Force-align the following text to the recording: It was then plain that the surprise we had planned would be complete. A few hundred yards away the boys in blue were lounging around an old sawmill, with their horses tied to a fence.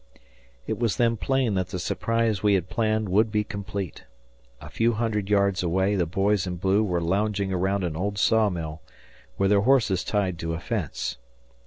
It 0.65 0.79
was 0.79 0.97
then 0.97 1.15
plain 1.15 1.53
that 1.53 1.67
the 1.67 1.77
surprise 1.77 2.41
we 2.41 2.55
had 2.55 2.69
planned 2.71 3.07
would 3.09 3.31
be 3.31 3.43
complete. 3.43 4.05
A 4.59 4.67
few 4.67 4.93
hundred 4.93 5.29
yards 5.29 5.61
away 5.61 5.93
the 5.95 6.07
boys 6.07 6.47
in 6.47 6.55
blue 6.55 6.83
were 6.83 6.99
lounging 6.99 7.53
around 7.53 7.83
an 7.83 7.95
old 7.95 8.17
sawmill, 8.17 8.81
with 9.37 9.51
their 9.51 9.61
horses 9.61 10.03
tied 10.03 10.39
to 10.39 10.55
a 10.55 10.59
fence. 10.59 11.17